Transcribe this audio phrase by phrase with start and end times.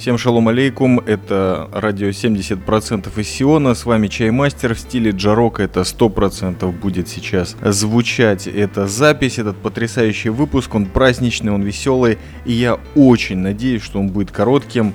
[0.00, 5.80] Всем шалом алейкум, это радио 70% из Сиона, с вами Чаймастер в стиле Джарока, это
[5.80, 12.16] 100% будет сейчас звучать эта запись, этот потрясающий выпуск, он праздничный, он веселый,
[12.46, 14.94] и я очень надеюсь, что он будет коротким,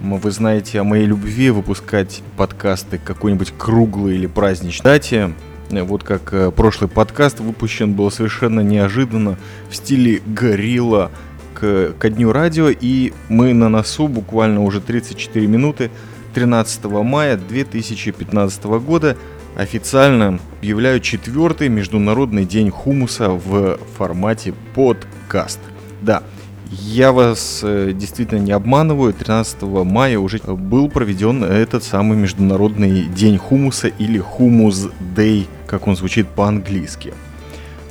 [0.00, 5.34] вы знаете о моей любви выпускать подкасты какой-нибудь круглый или праздничной дате,
[5.70, 9.36] вот как э, прошлый подкаст выпущен был совершенно неожиданно
[9.68, 11.10] в стиле горилла,
[11.58, 15.90] к, ко дню радио, и мы на носу буквально уже 34 минуты
[16.34, 19.16] 13 мая 2015 года
[19.56, 25.58] официально объявляю четвертый Международный день хумуса в формате подкаст.
[26.02, 26.22] Да,
[26.70, 33.38] я вас э, действительно не обманываю, 13 мая уже был проведен этот самый Международный день
[33.38, 37.14] хумуса или Humus Day, как он звучит по-английски.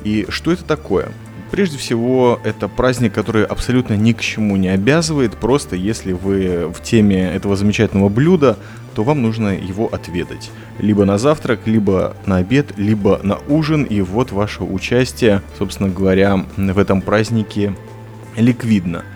[0.04, 1.10] И что это такое?
[1.50, 5.36] Прежде всего, это праздник, который абсолютно ни к чему не обязывает.
[5.36, 8.58] Просто если вы в теме этого замечательного блюда,
[8.94, 10.50] то вам нужно его отведать.
[10.78, 13.84] Либо на завтрак, либо на обед, либо на ужин.
[13.84, 17.74] И вот ваше участие, собственно говоря, в этом празднике
[18.36, 19.04] ликвидно–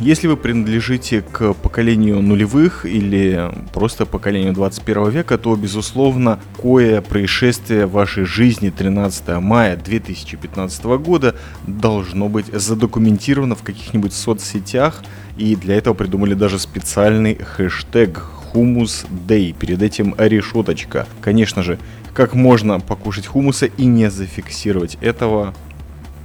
[0.00, 7.84] если вы принадлежите к поколению нулевых или просто поколению 21 века, то, безусловно, кое происшествие
[7.86, 15.04] в вашей жизни 13 мая 2015 года должно быть задокументировано в каких-нибудь соцсетях,
[15.36, 19.52] и для этого придумали даже специальный хэштег Humus Day.
[19.52, 21.06] Перед этим решеточка.
[21.20, 21.78] Конечно же,
[22.14, 25.54] как можно покушать хумуса и не зафиксировать этого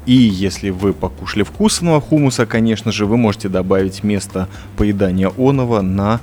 [0.05, 4.47] и если вы покушали вкусного хумуса, конечно же, вы можете добавить место
[4.77, 6.21] поедания оного на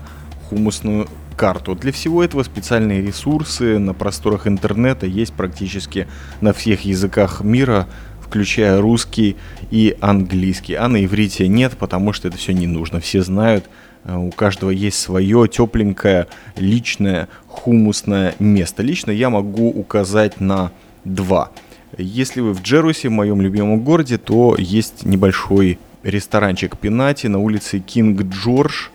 [0.49, 1.75] хумусную карту.
[1.75, 6.07] Для всего этого специальные ресурсы на просторах интернета есть практически
[6.41, 7.89] на всех языках мира,
[8.21, 9.37] включая русский
[9.71, 10.75] и английский.
[10.75, 13.01] А на иврите нет, потому что это все не нужно.
[13.01, 13.69] Все знают,
[14.05, 18.83] э, у каждого есть свое тепленькое личное хумусное место.
[18.83, 20.71] Лично я могу указать на
[21.05, 21.51] два.
[21.99, 27.81] Если вы в Джерусе, в моем любимом городе, то есть небольшой ресторанчик Пинати на улице
[27.81, 28.89] Кинг Джордж.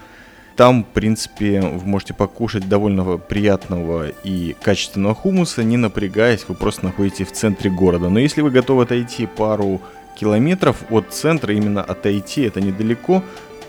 [0.56, 6.86] Там, в принципе, вы можете покушать довольно приятного и качественного хумуса, не напрягаясь, вы просто
[6.86, 8.10] находитесь в центре города.
[8.10, 9.80] Но если вы готовы отойти пару
[10.20, 13.24] километров от центра, именно отойти, это недалеко,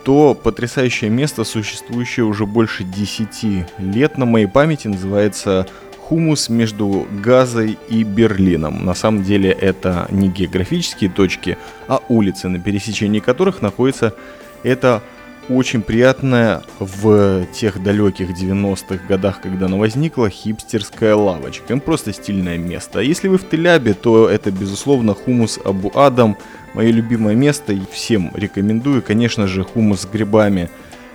[0.04, 5.66] то потрясающее место, существующее уже больше 10 лет на моей памяти, называется
[6.08, 8.84] хумус между Газой и Берлином.
[8.84, 14.14] На самом деле это не географические точки, а улицы, на пересечении которых находится
[14.62, 15.02] это
[15.48, 21.72] очень приятная в тех далеких 90-х годах, когда она возникла, хипстерская лавочка.
[21.72, 23.00] Им просто стильное место.
[23.00, 26.36] А если вы в Телябе, то это, безусловно, хумус Абу Адам.
[26.74, 29.02] Мое любимое место и всем рекомендую.
[29.02, 30.68] Конечно же, хумус с грибами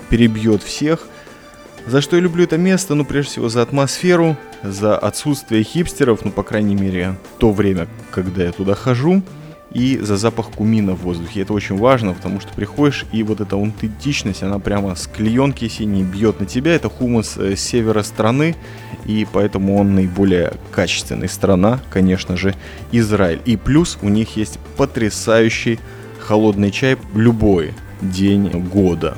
[0.09, 1.07] перебьет всех.
[1.85, 2.95] За что я люблю это место?
[2.95, 8.45] Ну, прежде всего, за атмосферу, за отсутствие хипстеров, ну, по крайней мере, то время, когда
[8.45, 9.21] я туда хожу,
[9.73, 11.41] и за запах кумина в воздухе.
[11.41, 16.03] Это очень важно, потому что приходишь, и вот эта аутентичность, она прямо с клеенки синей
[16.03, 16.75] бьет на тебя.
[16.75, 18.55] Это хумус э, с севера страны,
[19.05, 22.55] и поэтому он наиболее качественный страна, конечно же,
[22.91, 23.41] Израиль.
[23.45, 25.79] И плюс у них есть потрясающий
[26.19, 29.17] холодный чай любой день года.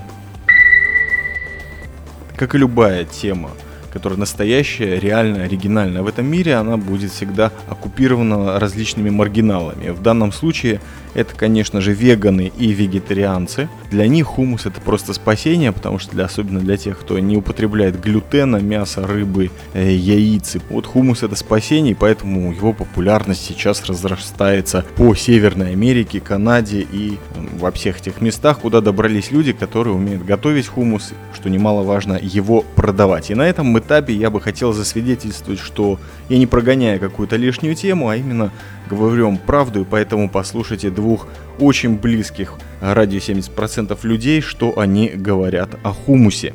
[2.38, 3.52] Как и любая тема
[3.96, 9.92] которая настоящая, реально оригинальная в этом мире, она будет всегда оккупирована различными маргиналами.
[9.92, 10.82] В данном случае
[11.16, 13.70] это, конечно же, веганы и вегетарианцы.
[13.90, 18.02] Для них хумус это просто спасение, потому что для, особенно для тех, кто не употребляет
[18.02, 20.58] глютена, мясо, рыбы, э, яиц.
[20.70, 27.18] Вот хумус это спасение, и поэтому его популярность сейчас разрастается по Северной Америке, Канаде и
[27.58, 33.32] во всех тех местах, куда добрались люди, которые умеют готовить хумус, что немаловажно, его продавать.
[33.32, 38.10] И на этом этапе я бы хотел засвидетельствовать, что я не прогоняю какую-то лишнюю тему,
[38.10, 38.52] а именно
[38.90, 41.28] говорю правду, и поэтому послушайте двух
[41.60, 46.54] очень близких радио 70% людей, что они говорят о хумусе.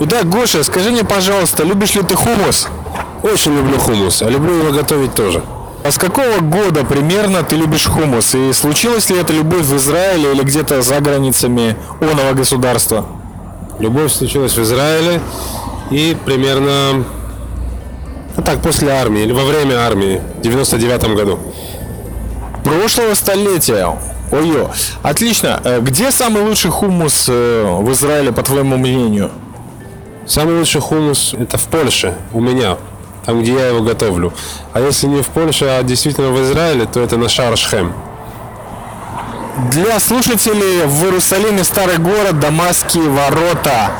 [0.00, 2.68] Итак, Гоша, скажи мне, пожалуйста, любишь ли ты хумус?
[3.22, 5.42] Очень люблю хумус, а люблю его готовить тоже.
[5.84, 8.34] А с какого года примерно ты любишь хумус?
[8.34, 13.06] И случилась ли эта любовь в Израиле или где-то за границами оного государства?
[13.78, 15.20] Любовь случилась в Израиле
[15.90, 17.04] и примерно
[18.36, 21.38] ну так, после армии или во время армии, в 99 году.
[22.64, 23.98] Прошлого столетия.
[24.30, 24.70] Ой-ё.
[25.02, 25.60] Отлично.
[25.64, 29.30] Э, где самый лучший хумус э, в Израиле, по твоему мнению?
[30.26, 32.78] Самый лучший хумус это в Польше, у меня,
[33.26, 34.32] там, где я его готовлю.
[34.72, 37.92] А если не в Польше, а действительно в Израиле, то это на Шаршхем.
[39.70, 43.92] Для слушателей в Иерусалиме старый город, Дамасские ворота.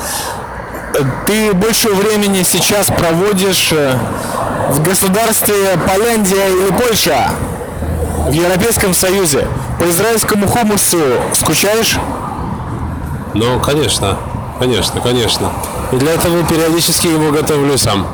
[1.26, 3.96] Ты больше времени сейчас проводишь э,
[4.70, 5.54] в государстве
[5.88, 7.30] Поляндия или Польша?
[8.28, 9.46] В Европейском Союзе.
[9.78, 10.98] По израильскому хумусу
[11.34, 11.98] скучаешь?
[13.34, 14.18] Ну, конечно,
[14.58, 15.50] конечно, конечно.
[15.92, 18.06] И для этого периодически его готовлю сам.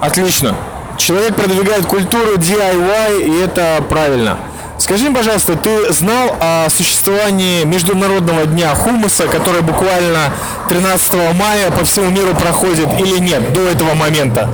[0.00, 0.54] Отлично.
[0.96, 4.38] Человек продвигает культуру DIY, и это правильно.
[4.78, 10.32] Скажи, пожалуйста, ты знал о существовании Международного дня хумуса, который буквально
[10.68, 14.48] 13 мая по всему миру проходит или нет до этого момента?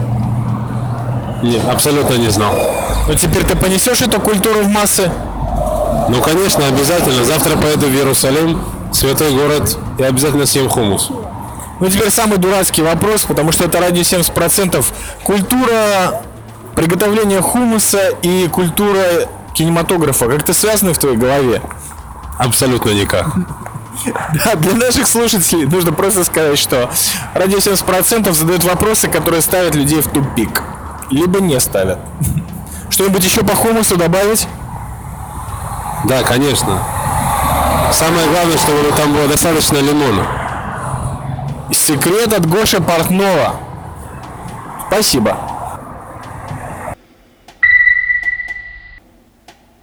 [1.42, 2.54] Нет, абсолютно не знал.
[3.08, 5.10] Но теперь ты понесешь эту культуру в массы?
[6.08, 7.24] Ну, конечно, обязательно.
[7.24, 8.62] Завтра поеду в Иерусалим,
[8.92, 11.10] святой город, и обязательно съем хумус.
[11.80, 14.84] Ну, теперь самый дурацкий вопрос, потому что это ради 70%.
[15.24, 16.20] Культура
[16.76, 19.00] приготовления хумуса и культура
[19.54, 21.62] кинематографа как-то связаны в твоей голове?
[22.38, 23.26] Абсолютно никак.
[24.32, 26.90] Да, для наших слушателей нужно просто сказать, что
[27.34, 30.62] радио 70% задают вопросы, которые ставят людей в тупик.
[31.10, 31.98] Либо не ставят.
[32.88, 34.48] Что-нибудь еще по хумусу добавить?
[36.04, 36.82] Да, конечно.
[37.92, 40.26] Самое главное, чтобы там было достаточно лимона.
[41.72, 43.56] Секрет от Гоши Портнова.
[44.88, 45.49] Спасибо.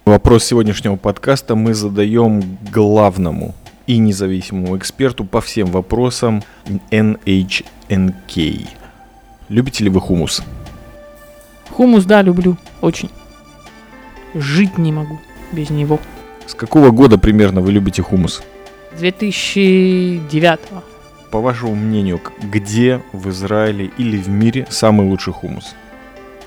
[0.08, 3.54] Вопрос сегодняшнего подкаста мы задаем главному
[3.86, 6.42] и независимому эксперту по всем вопросам
[6.90, 8.68] NHNK.
[9.50, 10.42] Любите ли вы хумус?
[11.68, 12.56] Хумус, да, люблю.
[12.80, 13.10] Очень.
[14.32, 15.20] Жить не могу
[15.52, 16.00] без него.
[16.46, 18.42] С какого года примерно вы любите хумус?
[18.98, 20.58] 2009
[21.30, 25.74] По вашему мнению, где в Израиле или в мире самый лучший хумус?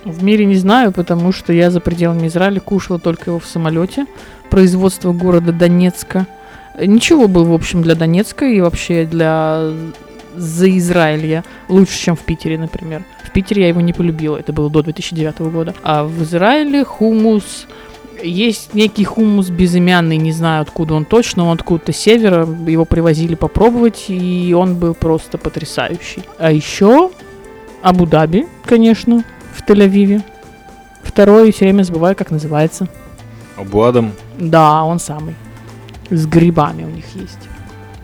[0.05, 4.05] В мире не знаю, потому что я за пределами Израиля кушала только его в самолете.
[4.49, 6.25] Производство города Донецка.
[6.79, 9.71] Ничего был, в общем, для Донецка и вообще для
[10.35, 13.03] за Израиля лучше, чем в Питере, например.
[13.23, 15.75] В Питере я его не полюбила, это было до 2009 года.
[15.83, 17.67] А в Израиле хумус...
[18.23, 24.05] Есть некий хумус безымянный, не знаю откуда он точно, он откуда-то севера, его привозили попробовать,
[24.09, 26.21] и он был просто потрясающий.
[26.37, 27.09] А еще
[27.81, 30.21] Абу-Даби, конечно, в Тель-Авиве.
[31.03, 32.87] Второй все время забываю, как называется.
[33.57, 35.35] Абуадам Да, он самый.
[36.09, 37.39] С грибами у них есть.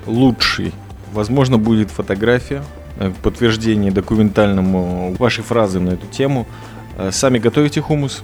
[0.05, 0.73] лучший.
[1.13, 2.63] Возможно, будет фотография,
[2.97, 6.45] э, подтверждение документальному вашей фразы на эту тему.
[6.97, 8.23] Э, Сами готовите хумус?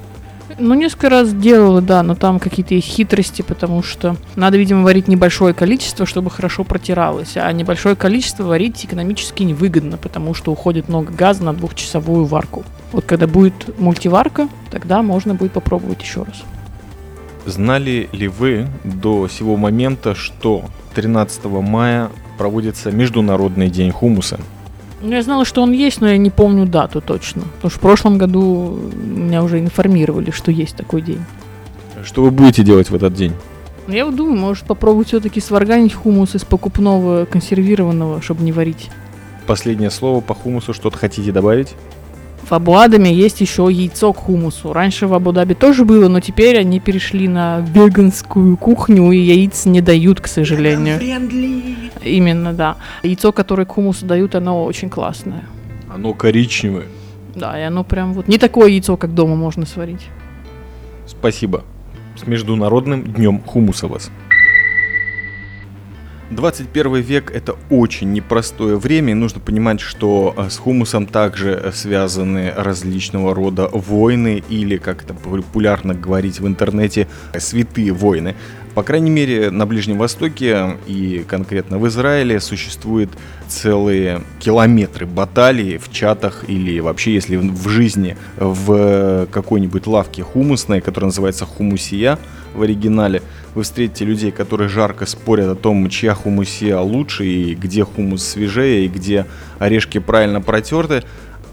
[0.59, 5.07] Ну, несколько раз делала, да, но там какие-то есть хитрости, потому что надо, видимо, варить
[5.07, 7.37] небольшое количество, чтобы хорошо протиралось.
[7.37, 12.63] А небольшое количество варить экономически невыгодно, потому что уходит много газа на двухчасовую варку.
[12.91, 16.43] Вот когда будет мультиварка, тогда можно будет попробовать еще раз.
[17.45, 24.39] Знали ли вы до сего момента, что 13 мая проводится Международный день хумуса?
[25.03, 27.41] Ну, я знала, что он есть, но я не помню дату точно.
[27.41, 31.19] Потому что в прошлом году меня уже информировали, что есть такой день.
[32.05, 33.33] Что вы будете делать в этот день?
[33.85, 38.89] Но я вот думаю, может попробовать все-таки сварганить хумус из покупного консервированного, чтобы не варить.
[39.45, 41.75] Последнее слово по хумусу, что-то хотите добавить?
[42.47, 44.73] В Абу-Адаме есть еще яйцо к хумусу.
[44.73, 49.81] Раньше в Абу-Даби тоже было, но теперь они перешли на веганскую кухню и яиц не
[49.81, 50.99] дают, к сожалению.
[52.03, 52.77] Именно, да.
[53.01, 55.45] Яйцо, которое к хумусу дают, оно очень классное.
[55.93, 56.87] Оно коричневое.
[57.33, 60.07] Да, и оно прям вот не такое яйцо, как дома можно сварить.
[61.07, 61.63] Спасибо.
[62.15, 64.11] С Международным днем хумуса вас.
[66.33, 71.71] 21 век это очень непростое время, и нужно понимать, что э, с хумусом также э,
[71.71, 78.35] связаны различного рода войны, или, как это популярно говорить в интернете, святые войны.
[78.75, 83.11] По крайней мере, на Ближнем Востоке и конкретно в Израиле существуют
[83.47, 91.09] целые километры баталий в чатах или вообще, если в жизни в какой-нибудь лавке хумусной, которая
[91.09, 92.17] называется хумусия
[92.55, 93.21] в оригинале,
[93.53, 98.85] вы встретите людей, которые жарко спорят о том, чья хумусия лучше и где хумус свежее
[98.85, 99.27] и где
[99.59, 101.03] орешки правильно протерты.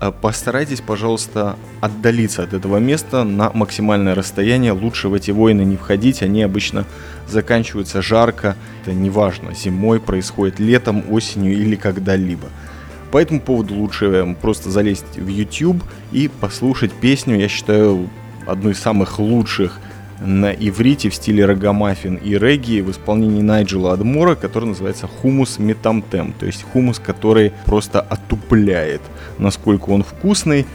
[0.01, 4.73] А Постарайтесь, пожалуйста, отдалиться от этого места на максимальное расстояние.
[4.73, 6.23] Лучше в эти войны не входить.
[6.23, 6.87] Они обычно
[7.29, 8.57] заканчиваются жарко.
[8.81, 12.49] Это неважно, зимой происходит, летом, осенью или когда-либо.
[13.13, 18.09] По этому поводу лучше эм, просто залезть в YouTube и послушать песню, я считаю,
[18.47, 19.81] одну из самых лучших
[20.21, 26.33] на иврите в стиле рогамаффин и регги в исполнении Найджела Адмора, который называется хумус метамтем,
[26.39, 29.01] то есть хумус, который просто отупляет,
[29.39, 30.67] насколько он вкусный.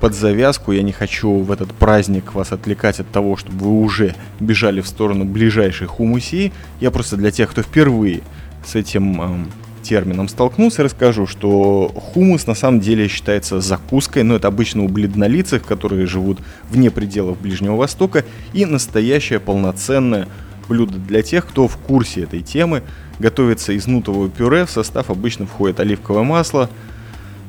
[0.00, 0.72] под завязку.
[0.72, 4.88] Я не хочу в этот праздник вас отвлекать от того, чтобы вы уже бежали в
[4.88, 6.52] сторону ближайшей хумусии.
[6.80, 8.22] Я просто для тех, кто впервые
[8.66, 14.48] с этим эм, термином столкнулся, расскажу, что хумус на самом деле считается закуской, но это
[14.48, 16.38] обычно у бледнолицых, которые живут
[16.70, 20.28] вне пределов Ближнего Востока, и настоящее полноценное
[20.68, 22.82] блюдо для тех, кто в курсе этой темы.
[23.18, 26.70] Готовится из нутового пюре, в состав обычно входит оливковое масло,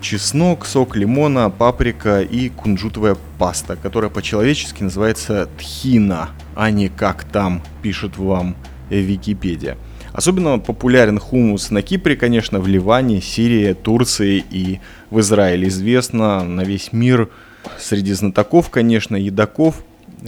[0.01, 7.63] чеснок, сок лимона, паприка и кунжутовая паста, которая по-человечески называется тхина, а не как там
[7.81, 8.55] пишет вам
[8.89, 9.77] Википедия.
[10.13, 14.79] Особенно популярен хумус на Кипре, конечно, в Ливане, Сирии, Турции и
[15.09, 15.67] в Израиле.
[15.67, 17.29] Известно на весь мир
[17.79, 19.83] среди знатоков, конечно, едоков,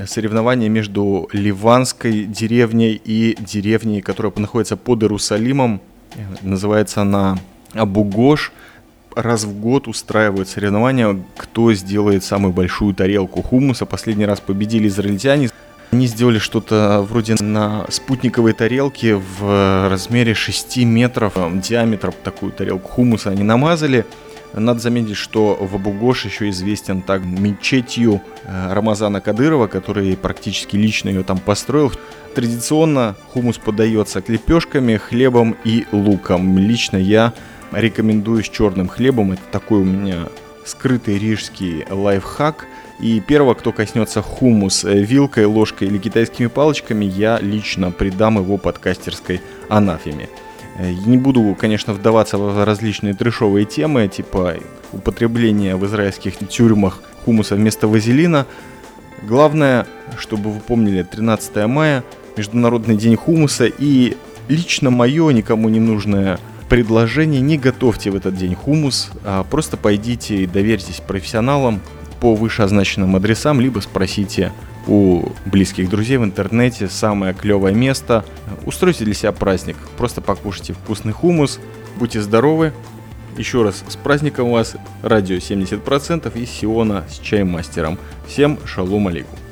[0.07, 5.79] соревнования между ливанской деревней и деревней, которая находится под Иерусалимом.
[6.41, 7.37] Называется она
[7.73, 8.51] Абугош.
[9.15, 13.85] Раз в год устраивают соревнования, кто сделает самую большую тарелку хумуса.
[13.85, 15.49] Последний раз победили израильтяне.
[15.95, 22.11] Они сделали что-то вроде на спутниковой тарелке в размере 6 метров диаметра.
[22.11, 24.05] Такую тарелку хумуса они намазали.
[24.51, 31.07] Надо заметить, что в Абугош еще известен так мечетью э, Рамазана Кадырова, который практически лично
[31.07, 31.93] ее там построил.
[32.35, 36.57] Традиционно хумус подается лепешками, хлебом и луком.
[36.57, 37.31] Лично я
[37.71, 39.31] рекомендую с черным хлебом.
[39.31, 40.27] Это такой у меня
[40.65, 42.67] скрытый рижский лайфхак–
[42.99, 48.57] и первого, кто коснется хумус э, вилкой, ложкой или китайскими палочками, я лично придам его
[48.57, 50.29] подкастерской анафеме.
[50.77, 54.55] Э, не буду, конечно, вдаваться в различные трешовые темы, типа
[54.93, 58.45] употребления в израильских тюрьмах хумуса вместо вазелина.
[59.23, 59.87] Главное,
[60.17, 62.03] чтобы вы помнили, 13 мая,
[62.37, 64.15] Международный день хумуса, и
[64.47, 70.43] лично мое, никому не нужное предложение, не готовьте в этот день хумус, а просто пойдите
[70.43, 71.81] и доверьтесь профессионалам,
[72.19, 74.51] по вышеозначенным адресам, либо спросите
[74.87, 78.23] у близких друзей в интернете самое клевое место.
[78.65, 79.77] Устройте для себя праздник.
[79.97, 81.59] Просто покушайте вкусный хумус.
[81.97, 82.73] Будьте здоровы.
[83.37, 84.75] Еще раз с праздником вас.
[85.01, 87.97] Радио 70% и Сиона с чаймастером.
[88.27, 89.44] Всем шалом алейкум.